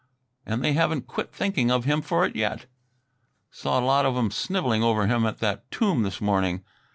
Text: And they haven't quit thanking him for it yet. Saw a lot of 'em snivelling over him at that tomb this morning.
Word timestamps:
And 0.47 0.63
they 0.63 0.73
haven't 0.73 1.05
quit 1.05 1.31
thanking 1.31 1.69
him 1.69 2.01
for 2.01 2.25
it 2.25 2.35
yet. 2.35 2.65
Saw 3.51 3.79
a 3.79 3.85
lot 3.85 4.03
of 4.03 4.17
'em 4.17 4.31
snivelling 4.31 4.81
over 4.81 5.05
him 5.05 5.27
at 5.27 5.37
that 5.41 5.69
tomb 5.69 6.01
this 6.01 6.19
morning. 6.19 6.63